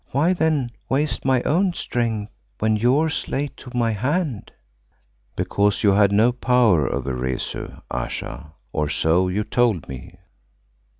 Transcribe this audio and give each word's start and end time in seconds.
Why 0.09 0.33
then, 0.33 0.71
waste 0.89 1.25
my 1.25 1.43
own 1.43 1.73
strength 1.73 2.31
when 2.57 2.75
yours 2.75 3.27
lay 3.27 3.49
to 3.57 3.69
my 3.77 3.91
hand?" 3.91 4.51
"Because 5.35 5.83
you 5.83 5.91
had 5.91 6.11
no 6.11 6.31
power 6.31 6.91
over 6.91 7.13
Rezu, 7.13 7.67
Ayesha, 7.91 8.51
or 8.73 8.89
so 8.89 9.27
you 9.27 9.43
told 9.43 9.87
me." 9.87 10.17